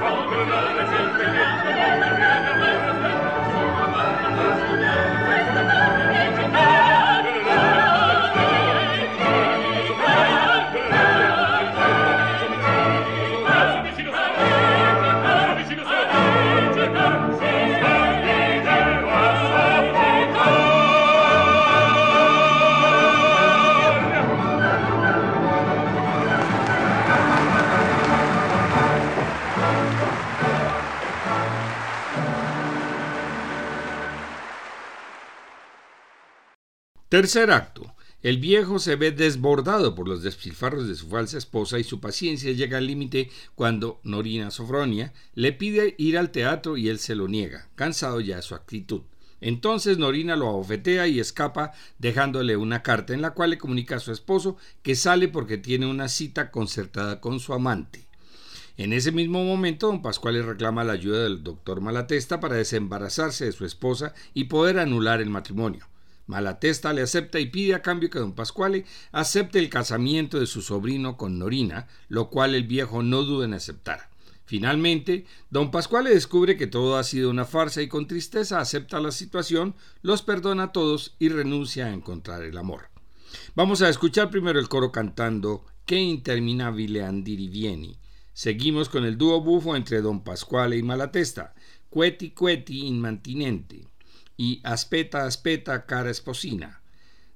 Contro 0.00 0.44
la 0.44 0.60
resente, 0.72 1.24
contro 1.64 1.98
la 1.98 2.08
resente, 2.44 3.08
contro 3.80 3.90
la 3.90 4.02
resente 4.42 5.13
Tercer 37.14 37.52
acto. 37.52 37.94
El 38.24 38.38
viejo 38.38 38.80
se 38.80 38.96
ve 38.96 39.12
desbordado 39.12 39.94
por 39.94 40.08
los 40.08 40.24
despilfarros 40.24 40.88
de 40.88 40.96
su 40.96 41.06
falsa 41.06 41.38
esposa 41.38 41.78
y 41.78 41.84
su 41.84 42.00
paciencia 42.00 42.50
llega 42.50 42.78
al 42.78 42.88
límite 42.88 43.30
cuando 43.54 44.00
Norina 44.02 44.50
Sofronia 44.50 45.12
le 45.36 45.52
pide 45.52 45.94
ir 45.96 46.18
al 46.18 46.32
teatro 46.32 46.76
y 46.76 46.88
él 46.88 46.98
se 46.98 47.14
lo 47.14 47.28
niega, 47.28 47.68
cansado 47.76 48.20
ya 48.20 48.34
de 48.34 48.42
su 48.42 48.56
actitud. 48.56 49.02
Entonces 49.40 49.96
Norina 49.96 50.34
lo 50.34 50.48
abofetea 50.48 51.06
y 51.06 51.20
escapa 51.20 51.70
dejándole 52.00 52.56
una 52.56 52.82
carta 52.82 53.14
en 53.14 53.22
la 53.22 53.30
cual 53.30 53.50
le 53.50 53.58
comunica 53.58 53.94
a 53.94 54.00
su 54.00 54.10
esposo 54.10 54.56
que 54.82 54.96
sale 54.96 55.28
porque 55.28 55.56
tiene 55.56 55.86
una 55.86 56.08
cita 56.08 56.50
concertada 56.50 57.20
con 57.20 57.38
su 57.38 57.54
amante. 57.54 58.08
En 58.76 58.92
ese 58.92 59.12
mismo 59.12 59.44
momento, 59.44 59.86
don 59.86 60.02
Pascual 60.02 60.34
le 60.34 60.42
reclama 60.42 60.82
la 60.82 60.94
ayuda 60.94 61.22
del 61.22 61.44
doctor 61.44 61.80
Malatesta 61.80 62.40
para 62.40 62.56
desembarazarse 62.56 63.44
de 63.44 63.52
su 63.52 63.64
esposa 63.64 64.14
y 64.34 64.46
poder 64.46 64.80
anular 64.80 65.20
el 65.20 65.30
matrimonio. 65.30 65.86
Malatesta 66.26 66.92
le 66.92 67.02
acepta 67.02 67.38
y 67.38 67.46
pide 67.46 67.74
a 67.74 67.82
cambio 67.82 68.08
que 68.08 68.18
don 68.18 68.34
Pascuale 68.34 68.86
acepte 69.12 69.58
el 69.58 69.68
casamiento 69.68 70.40
de 70.40 70.46
su 70.46 70.62
sobrino 70.62 71.16
con 71.16 71.38
Norina, 71.38 71.86
lo 72.08 72.30
cual 72.30 72.54
el 72.54 72.64
viejo 72.64 73.02
no 73.02 73.24
duda 73.24 73.44
en 73.44 73.54
aceptar. 73.54 74.08
Finalmente, 74.46 75.26
don 75.50 75.70
Pascuale 75.70 76.10
descubre 76.10 76.56
que 76.56 76.66
todo 76.66 76.96
ha 76.96 77.04
sido 77.04 77.30
una 77.30 77.44
farsa 77.44 77.82
y 77.82 77.88
con 77.88 78.06
tristeza 78.06 78.60
acepta 78.60 79.00
la 79.00 79.10
situación, 79.10 79.74
los 80.02 80.22
perdona 80.22 80.64
a 80.64 80.72
todos 80.72 81.14
y 81.18 81.28
renuncia 81.28 81.86
a 81.86 81.92
encontrar 81.92 82.42
el 82.42 82.56
amor. 82.56 82.90
Vamos 83.54 83.82
a 83.82 83.88
escuchar 83.88 84.30
primero 84.30 84.58
el 84.58 84.68
coro 84.68 84.92
cantando 84.92 85.64
Che 85.86 85.96
interminabile 85.96 87.04
andirivieni. 87.04 87.98
Seguimos 88.32 88.88
con 88.88 89.04
el 89.04 89.18
dúo 89.18 89.40
bufo 89.42 89.76
entre 89.76 90.00
don 90.00 90.24
Pascuale 90.24 90.78
y 90.78 90.82
Malatesta, 90.82 91.54
Queti 91.90 92.30
queti 92.30 92.86
in 92.86 92.98
mantinente 92.98 93.93
y 94.36 94.60
Aspeta, 94.64 95.26
aspeta, 95.26 95.86
cara 95.86 96.10
esposina. 96.10 96.80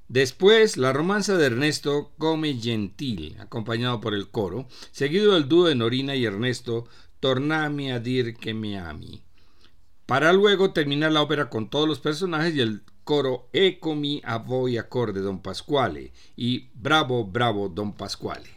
Después, 0.08 0.76
la 0.76 0.92
romanza 0.92 1.36
de 1.36 1.46
Ernesto 1.46 2.12
Come 2.16 2.54
Gentil, 2.54 3.36
acompañado 3.40 4.00
por 4.00 4.14
el 4.14 4.30
coro, 4.30 4.66
seguido 4.90 5.34
del 5.34 5.48
dúo 5.48 5.66
de 5.66 5.74
Norina 5.74 6.14
y 6.14 6.24
Ernesto 6.24 6.86
Tornami 7.20 7.90
a 7.90 8.00
dir 8.00 8.36
que 8.36 8.54
me 8.54 8.78
ami. 8.78 9.22
Para 10.06 10.32
luego 10.32 10.72
terminar 10.72 11.12
la 11.12 11.20
ópera 11.20 11.50
con 11.50 11.68
todos 11.68 11.86
los 11.86 12.00
personajes 12.00 12.54
y 12.54 12.60
el 12.60 12.82
coro 13.04 13.50
Ecomi 13.52 14.22
a 14.24 14.38
voi 14.38 14.78
acorde 14.78 15.20
Don 15.20 15.42
Pasquale 15.42 16.12
y 16.36 16.70
Bravo, 16.74 17.24
bravo 17.24 17.68
Don 17.68 17.92
Pasquale. 17.92 18.48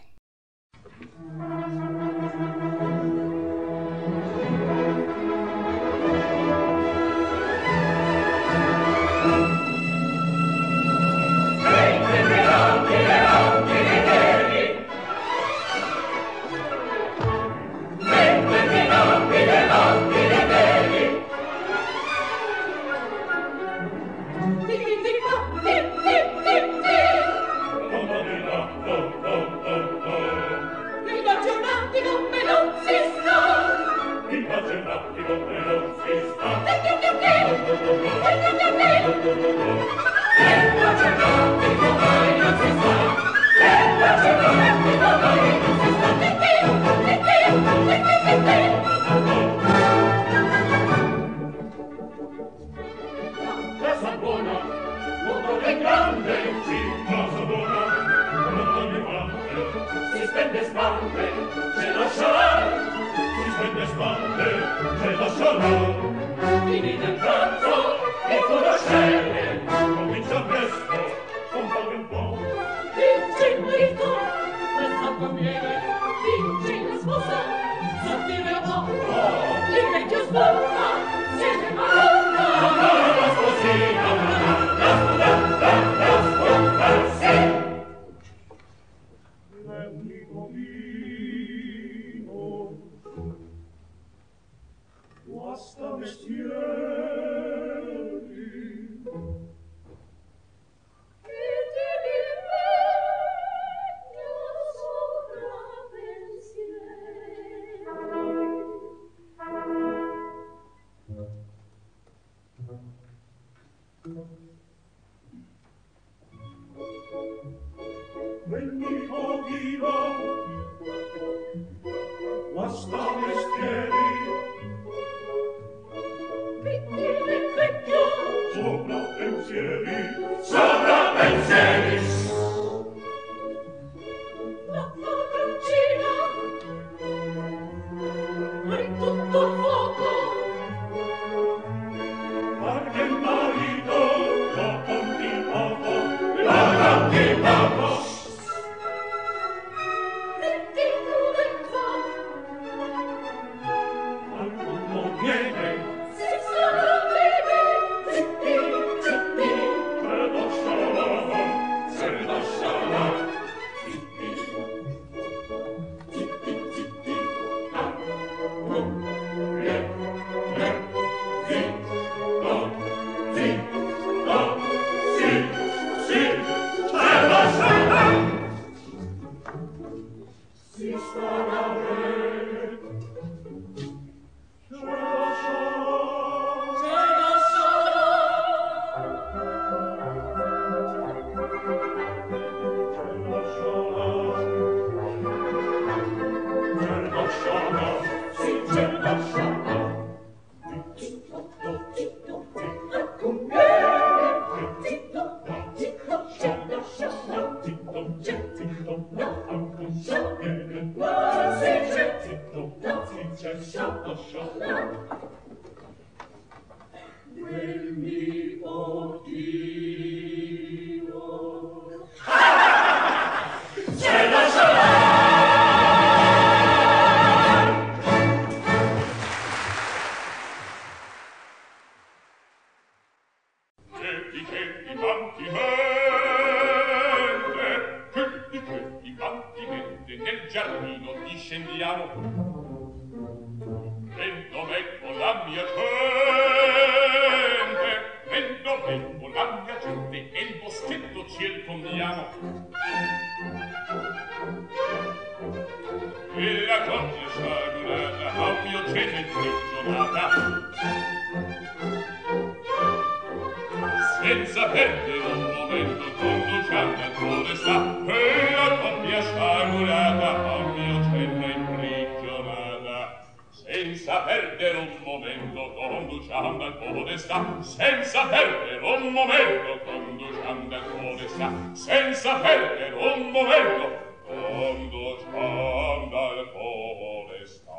perdere 278.61 278.85
un 278.85 279.09
momento 279.11 279.79
quando 279.83 280.31
Gianda 280.31 280.79
come 280.81 281.27
sta 281.27 281.51
senza 281.73 282.39
perdere 282.39 282.93
un 282.93 283.31
momento 283.31 283.89
quando 284.25 285.17
Gianda 285.31 286.45
come 286.53 287.45
sta 287.45 287.71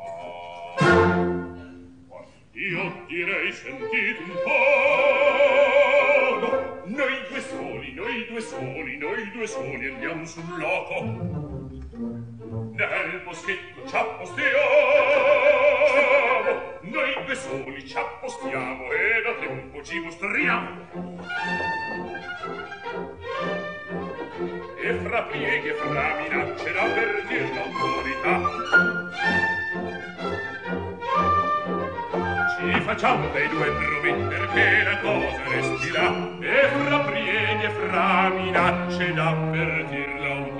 io 2.51 3.05
direi 3.07 3.51
sentite 3.51 4.23
un 4.23 4.31
po' 4.43 4.51
noi 6.85 7.23
due 7.29 7.39
soli 7.39 7.93
noi 7.93 8.25
due 8.27 8.41
soli 8.41 8.97
noi 8.97 9.31
due 9.31 9.47
soli 9.47 9.87
andiamo 9.87 10.25
sul 10.25 10.43
loco. 10.57 11.01
Nel 12.75 13.21
boschetto 13.23 13.83
c'ha 13.85 14.03
posteo 14.03 16.32
Noi 16.93 17.11
due 17.25 17.35
soli 17.35 17.87
ci 17.87 17.97
appostiamo 17.97 18.83
e 18.91 19.21
da 19.23 19.33
tempo 19.39 19.81
ci 19.81 19.99
mostriamo. 19.99 20.69
E 24.79 24.93
fra 25.01 25.23
pieghe 25.23 25.69
e 25.69 25.73
fra 25.73 26.15
minacce 26.21 26.71
da 26.71 26.83
per 26.93 27.25
dir 27.27 27.49
l'autorità. 27.55 28.35
Ci 32.59 32.81
facciamo 32.81 33.27
dei 33.29 33.47
due 33.47 33.71
promettere 33.71 34.47
che 34.53 34.83
la 34.83 34.99
cosa 34.99 35.43
resterà. 35.49 36.37
E 36.41 36.67
fra 36.67 36.99
pieghe 36.99 37.65
e 37.65 37.69
fra 37.69 38.29
minacce 38.29 39.13
da 39.13 39.33
per 39.51 39.85
l'autorità. 40.19 40.52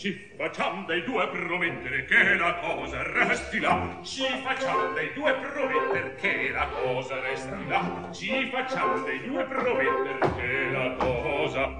Ci 0.00 0.16
facciam 0.34 0.86
dei 0.86 1.04
due 1.04 1.28
promettere 1.28 2.06
che 2.06 2.34
la 2.34 2.54
cosa 2.54 3.02
resti 3.02 3.60
là. 3.60 3.98
Ci 4.00 4.24
facciam 4.42 4.94
dei 4.94 5.12
due 5.12 5.30
promettere 5.34 6.14
che 6.14 6.50
la 6.50 6.68
cosa 6.68 7.20
resti 7.20 7.66
là. 7.68 8.08
Ci 8.10 8.48
facciam 8.50 9.04
dei 9.04 9.20
due 9.26 9.44
promettere 9.44 10.18
che 10.36 10.70
la 10.70 10.94
cosa 10.96 11.70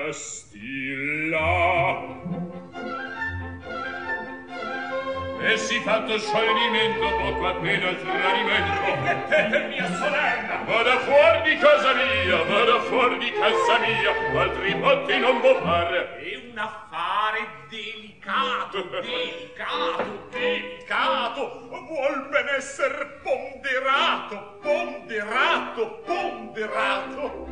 resti 0.00 1.28
là 1.28 3.23
e 5.44 5.58
si 5.58 5.78
fatto 5.80 6.18
scioglimento 6.18 7.06
poco 7.18 7.46
appena 7.46 7.90
il 7.90 8.00
tradimento. 8.00 9.00
Mettete 9.02 9.66
mia 9.68 9.94
sorella. 9.94 10.62
Vada 10.64 10.98
fuori 11.00 11.42
di 11.50 11.56
casa 11.58 11.92
mia 11.92 12.42
vada 12.44 12.80
fuori 12.80 13.18
di 13.18 13.30
casa 13.32 13.78
mia 13.78 14.40
altri 14.40 14.74
botti 14.74 15.18
non 15.18 15.40
vo 15.40 15.60
fare 15.60 16.16
è 16.16 16.40
un 16.50 16.58
affare 16.58 17.46
delicato 17.68 18.88
delicato 19.02 20.28
delicato. 20.30 21.68
Vuol 21.68 22.28
ben 22.30 22.48
esser 22.56 23.20
ponderato 23.22 24.58
ponderato 24.62 26.02
ponderato. 26.06 27.46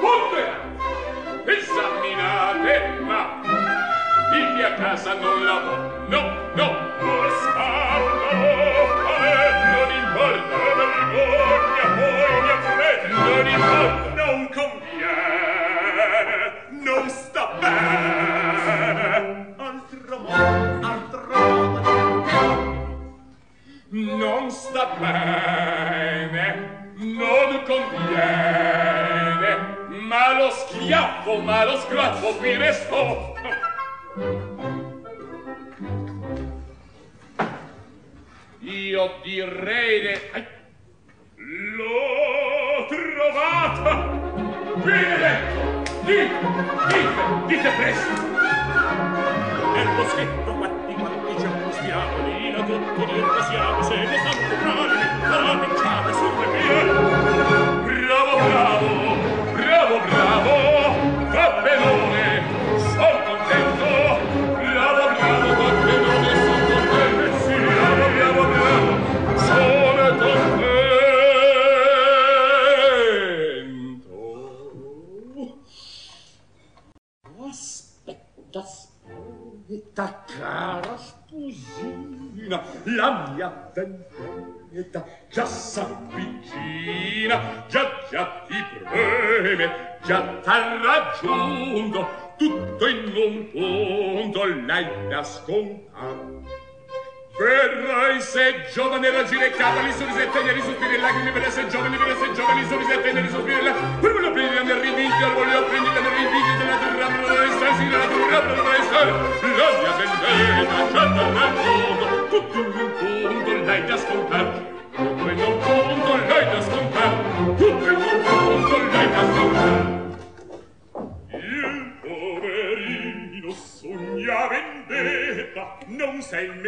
Ponderato. 0.00 1.46
Esaminate 1.46 3.00
ma 3.00 3.40
in 4.32 4.54
mia 4.54 4.74
casa 4.74 5.14
non 5.14 5.44
lavò 5.44 5.76
no 6.06 6.20
no 6.54 6.66
lo 7.00 7.30
scandalo 7.40 8.06
a 9.06 9.18
me 9.20 9.36
non 9.72 9.90
importa 10.02 10.56
del 10.78 10.92
voi 11.12 11.57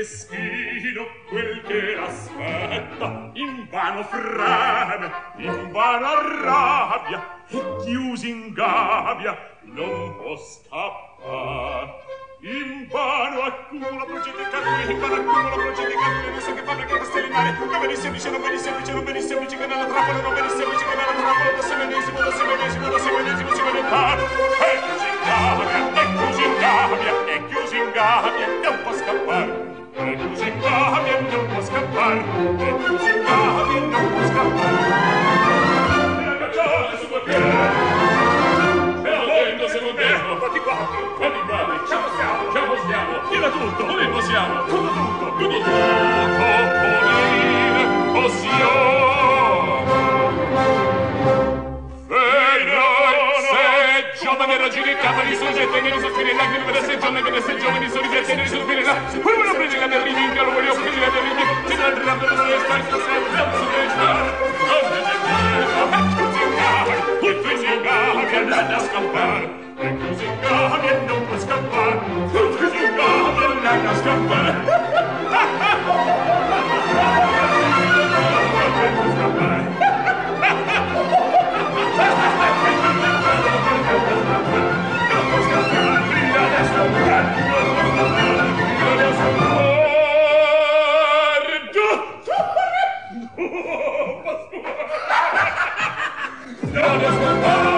destino 0.01 1.07
quel 1.29 1.61
che 1.67 1.95
l'aspetta. 1.95 3.31
In 3.35 3.67
vano 3.69 4.03
freme 4.05 5.13
in 5.37 5.71
vano 5.71 6.07
arrabbia 6.07 7.45
e 7.49 7.77
chiusi 7.85 8.31
in 8.31 8.53
gabbia 8.53 9.59
Capri 55.01 55.35
sono 55.35 55.53
già 55.53 55.67
tenere 55.67 55.99
soffrire 55.99 56.35
la 56.35 56.45
che 56.51 56.59
per 56.63 56.85
se 56.85 56.99
giorno 56.99 57.23
che 57.23 57.41
se 57.41 57.59
sono 57.89 58.09
già 58.11 58.21
tenere 58.21 58.49
soffrire 58.49 58.83
la 58.83 58.93
pur 58.93 59.37
me 59.39 59.45
lo 59.45 59.55
prende 59.55 59.79
la 59.79 59.87
mia 59.87 60.03
che 60.31 60.41
lo 60.45 60.53
voglio 60.53 60.75
prendere 60.75 61.01
la 61.01 61.11
mia 61.11 61.21
rimi 61.23 61.43
che 61.65 61.75
non 61.75 61.85
andrà 61.85 62.13
per 62.13 62.33
non 62.33 62.47
restare 62.47 62.83
su 62.91 62.97
se 63.01 63.13
zamzo 63.33 63.65
che 63.71 63.89
sta 63.89 64.09
e 67.21 67.41
tu 67.41 67.51
zingava 67.57 68.25
che 68.27 68.37
andrà 68.37 68.61
da 68.63 68.79
che 70.81 70.93
non 71.07 71.27
può 71.27 71.39
scappar 71.39 71.93
tu 72.33 72.69
zingava 72.69 73.33
che 73.37 73.45
andrà 73.47 73.73
God 96.91 97.03
is 97.05 97.19
the 97.21 97.70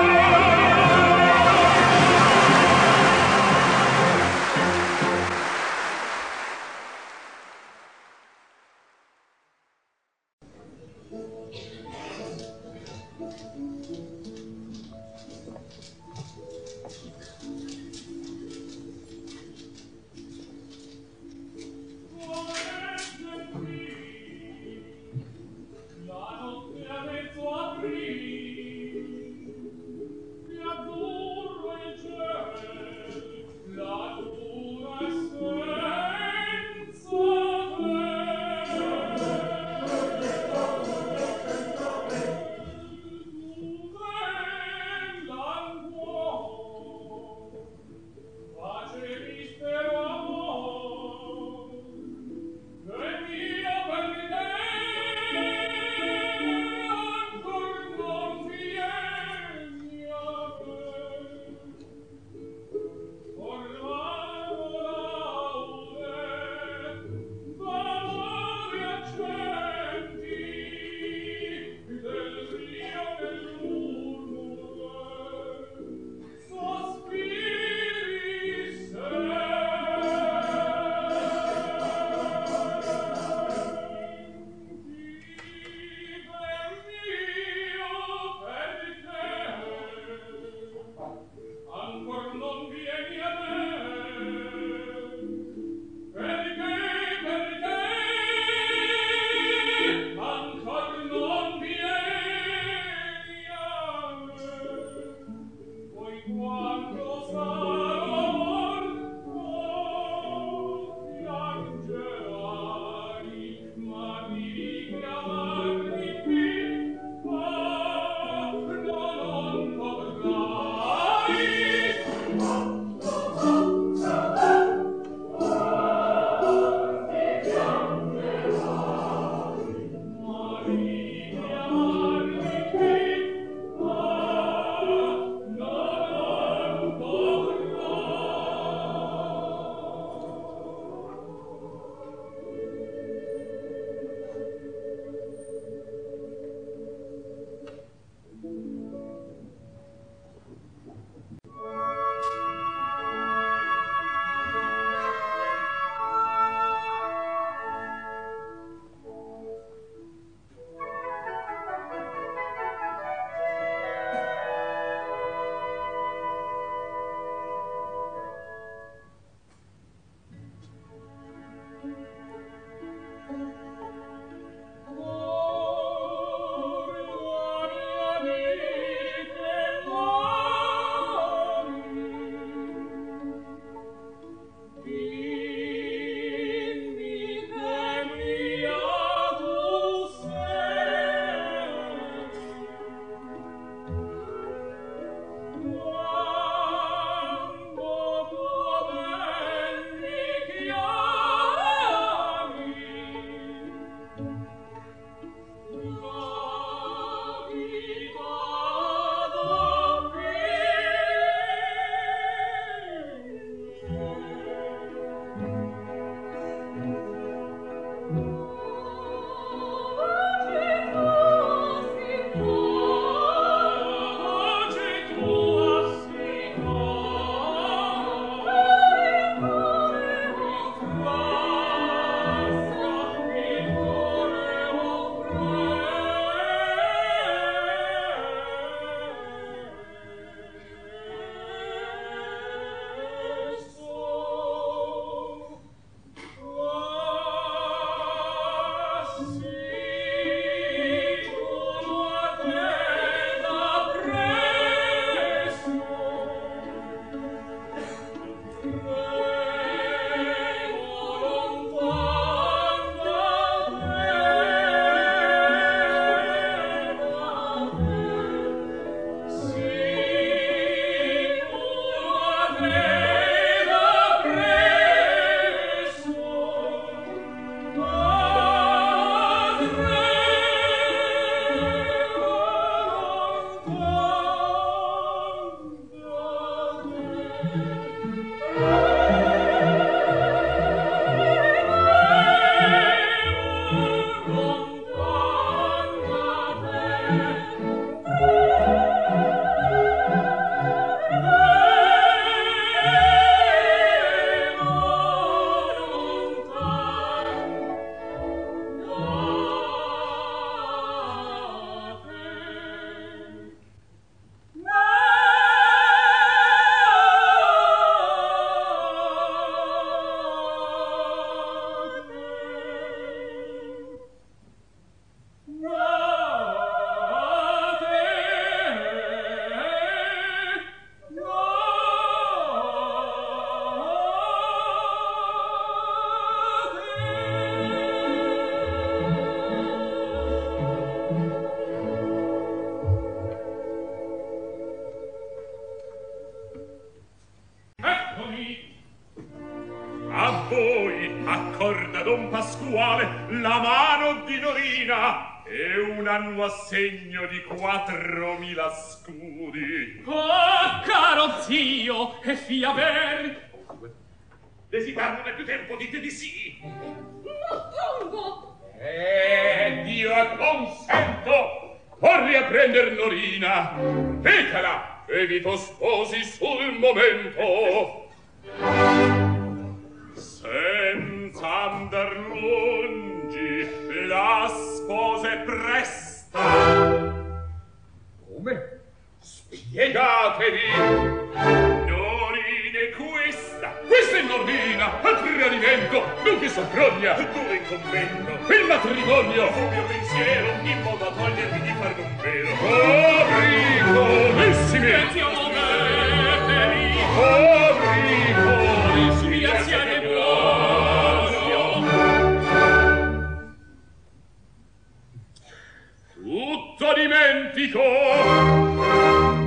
identico 417.33 417.81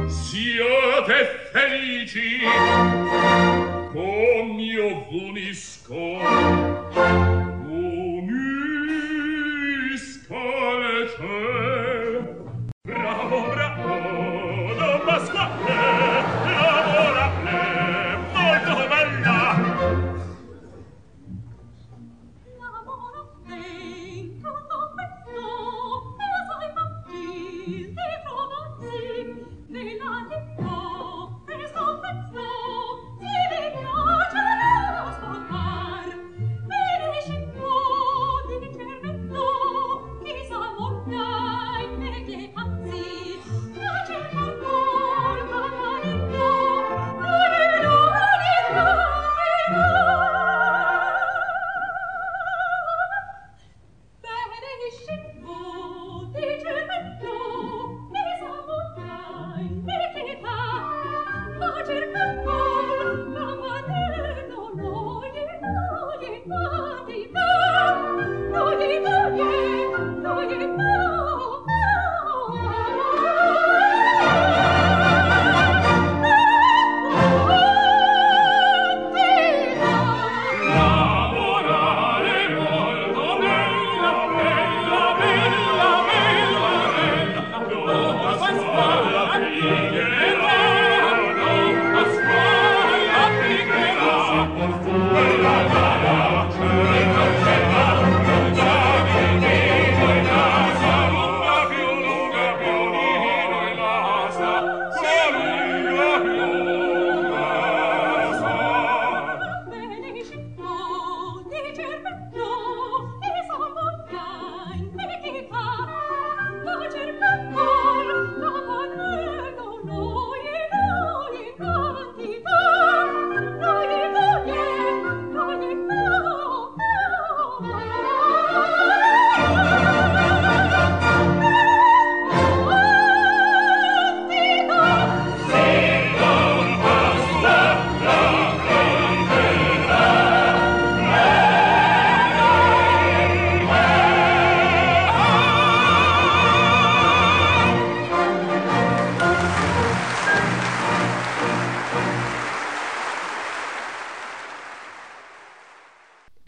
siate 0.08 1.50
felici 1.52 2.40
com 3.94 4.60
io 4.60 5.06
v'unisco 5.08 6.65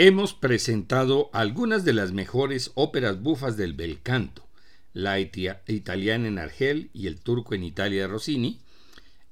Hemos 0.08 0.34
presentado 0.34 1.30
algunas 1.34 1.84
de 1.84 1.92
las 1.92 2.14
mejores 2.14 2.72
óperas 2.76 3.22
bufas 3.22 3.58
del 3.58 3.74
bel 3.74 4.02
canto, 4.02 4.48
la 4.94 5.20
italiana 5.20 6.30
en 6.30 6.40
Argel 6.40 6.90
y 6.94 7.08
el 7.08 7.20
turco 7.20 7.56
en 7.56 7.66
Italia 7.66 8.04
de 8.04 8.08
Rossini, 8.08 8.62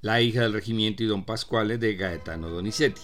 la 0.01 0.19
hija 0.19 0.41
del 0.41 0.51
regimiento 0.51 1.01
y 1.01 1.05
don 1.05 1.23
Pascuale 1.23 1.78
de 1.78 1.95
Gaetano 1.95 2.49
Donizetti. 2.49 3.03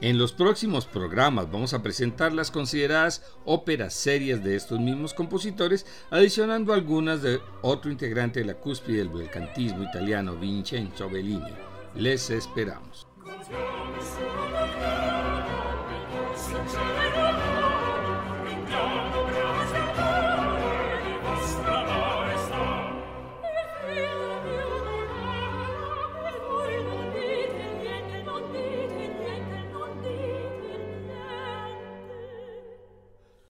En 0.00 0.18
los 0.18 0.32
próximos 0.32 0.86
programas 0.86 1.50
vamos 1.50 1.74
a 1.74 1.82
presentar 1.82 2.32
las 2.32 2.52
consideradas 2.52 3.24
óperas 3.44 3.92
serias 3.92 4.44
de 4.44 4.54
estos 4.54 4.78
mismos 4.78 5.12
compositores, 5.12 5.86
adicionando 6.10 6.72
algunas 6.72 7.22
de 7.22 7.40
otro 7.62 7.90
integrante 7.90 8.38
de 8.38 8.46
la 8.46 8.54
cúspide 8.54 8.98
del 8.98 9.08
belcantismo 9.08 9.82
italiano, 9.82 10.36
Vincenzo 10.36 11.10
Bellini. 11.10 11.54
Les 11.96 12.30
esperamos. 12.30 13.04